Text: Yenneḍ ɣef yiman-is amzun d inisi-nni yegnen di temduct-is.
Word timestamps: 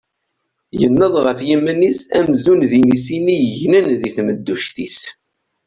Yenneḍ 0.79 1.13
ɣef 1.25 1.39
yiman-is 1.47 1.99
amzun 2.19 2.61
d 2.69 2.71
inisi-nni 2.79 3.35
yegnen 3.41 3.87
di 3.99 4.09
temduct-is. 4.15 4.99